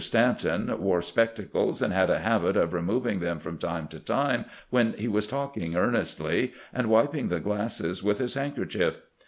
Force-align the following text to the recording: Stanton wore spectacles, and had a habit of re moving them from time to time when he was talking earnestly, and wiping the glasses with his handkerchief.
Stanton 0.03 0.75
wore 0.81 1.03
spectacles, 1.03 1.79
and 1.79 1.93
had 1.93 2.09
a 2.09 2.17
habit 2.17 2.57
of 2.57 2.73
re 2.73 2.81
moving 2.81 3.19
them 3.19 3.37
from 3.37 3.59
time 3.59 3.87
to 3.89 3.99
time 3.99 4.45
when 4.71 4.93
he 4.93 5.07
was 5.07 5.27
talking 5.27 5.75
earnestly, 5.75 6.53
and 6.73 6.89
wiping 6.89 7.27
the 7.27 7.39
glasses 7.39 8.01
with 8.01 8.17
his 8.17 8.33
handkerchief. 8.33 8.95